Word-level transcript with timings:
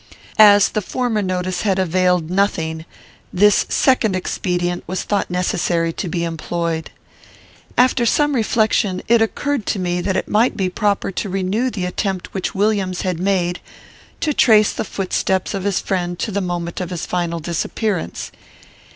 As 0.39 0.69
the 0.69 0.81
former 0.81 1.21
notice 1.21 1.61
had 1.61 1.77
availed 1.77 2.31
nothing, 2.31 2.85
this 3.31 3.67
second 3.69 4.15
expedient 4.15 4.83
was 4.87 5.03
thought 5.03 5.29
necessary 5.29 5.93
to 5.93 6.09
be 6.09 6.23
employed. 6.23 6.89
"After 7.77 8.03
some 8.07 8.33
reflection, 8.33 9.03
it 9.07 9.21
occurred 9.21 9.67
to 9.67 9.77
me 9.77 10.01
that 10.01 10.17
it 10.17 10.27
might 10.27 10.57
be 10.57 10.69
proper 10.69 11.11
to 11.11 11.29
renew 11.29 11.69
the 11.69 11.85
attempt 11.85 12.33
which 12.33 12.55
Williams 12.55 13.01
had 13.03 13.19
made 13.19 13.59
to 14.21 14.33
trace 14.33 14.73
the 14.73 14.83
footsteps 14.85 15.53
of 15.53 15.65
his 15.65 15.79
friend 15.79 16.17
to 16.17 16.31
the 16.31 16.41
moment 16.41 16.81
of 16.81 16.89
his 16.89 17.05
final 17.05 17.39
disappearance. 17.39 18.31